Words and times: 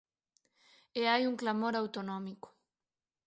E 0.99 1.01
hai 1.11 1.23
un 1.31 1.35
clamor 1.41 1.73
autonómico. 1.81 2.47